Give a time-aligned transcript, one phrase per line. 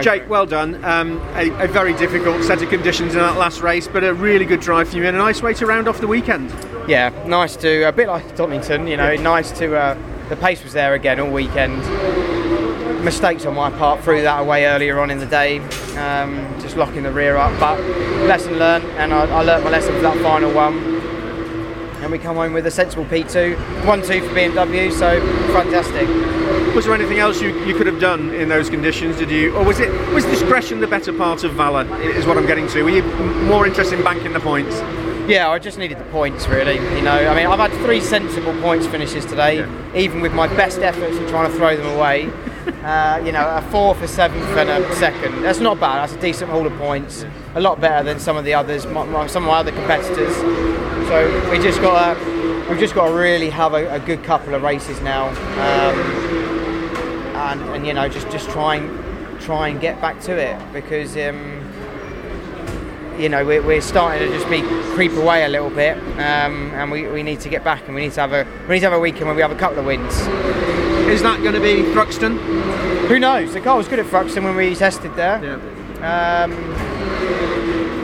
[0.00, 0.82] Jake, well done.
[0.84, 4.44] Um, a, a, very difficult set of conditions in that last race, but a really
[4.44, 6.50] good drive for you and a nice way to round off the weekend.
[6.88, 10.72] Yeah, nice to, a bit like Donington, you know, nice to, uh, the pace was
[10.72, 11.78] there again all weekend.
[13.04, 15.58] Mistakes on my part, threw that away earlier on in the day,
[15.96, 17.80] um, just locking the rear up, but
[18.26, 21.02] lesson learned, and I, I learnt my lesson for that final one
[22.02, 25.20] and we come home with a sensible P2, 1-2 for BMW, so
[25.52, 26.08] fantastic.
[26.74, 29.16] Was there anything else you, you could have done in those conditions?
[29.16, 31.84] Did you, or was it was discretion the better part of valour?
[32.00, 32.82] Is what I'm getting to.
[32.82, 33.02] Were you
[33.44, 34.80] more interested in banking the points?
[35.28, 36.74] Yeah, I just needed the points really.
[36.74, 39.96] You know, I mean, I've had three sensible points finishes today, yeah.
[39.96, 42.30] even with my best efforts in trying to throw them away.
[42.84, 45.42] uh, you know, a fourth, a seventh, and a second.
[45.42, 46.02] That's not bad.
[46.08, 47.24] That's a decent haul of points.
[47.54, 50.34] A lot better than some of the others, some of my other competitors.
[51.08, 52.31] So we just got to,
[52.68, 55.98] we've just got to really have a, a good couple of races now, um,
[57.36, 61.16] and, and you know, just just try and try and get back to it because.
[61.16, 61.60] Um,
[63.18, 64.62] you know, we're, we're starting to just be
[64.94, 68.00] creep away a little bit, um, and we, we need to get back, and we
[68.00, 69.78] need to have a we need to have a weekend where we have a couple
[69.78, 70.16] of wins.
[71.08, 72.38] Is that going to be Thruxton?
[73.08, 73.52] Who knows?
[73.52, 75.44] The car was good at Thruxton when we tested there.
[75.44, 76.44] Yeah.
[76.44, 76.50] Um,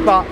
[0.05, 0.29] but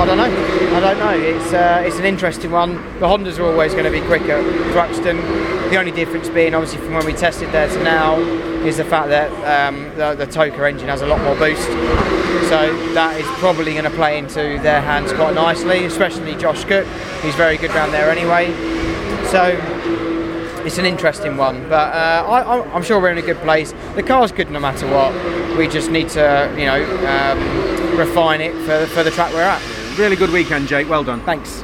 [0.00, 0.76] I don't know.
[0.76, 1.10] I don't know.
[1.10, 2.76] It's uh, it's an interesting one.
[3.00, 4.42] The Hondas are always going to be quicker
[4.72, 5.20] Thruxton.
[5.68, 8.18] The only difference being, obviously, from when we tested there to now,
[8.64, 11.66] is the fact that um, the, the TOCA engine has a lot more boost.
[12.48, 16.86] So that is probably going to play into their hands quite nicely, especially Josh Cook.
[17.22, 18.46] He's very good down there anyway.
[19.28, 19.54] So
[20.64, 23.74] it's an interesting one, but uh, I, am sure we're in a good place.
[23.96, 25.12] The car's good no matter what.
[25.58, 29.79] We just need to, you know, um, refine it for, for the track we're at.
[29.98, 30.88] Really good weekend, Jake.
[30.88, 31.20] Well done.
[31.22, 31.62] Thanks.